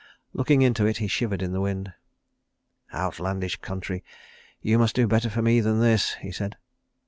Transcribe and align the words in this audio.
Looking 0.33 0.63
into 0.63 0.87
it, 0.87 0.97
he 0.97 1.07
shivered 1.07 1.43
in 1.43 1.51
the 1.51 1.61
wind. 1.61 1.93
"Outlandish 2.91 3.57
country, 3.57 4.03
you 4.59 4.79
must 4.79 4.95
do 4.95 5.05
better 5.05 5.29
for 5.29 5.43
me 5.43 5.59
than 5.59 5.79
this," 5.79 6.15
he 6.15 6.31
said. 6.31 6.57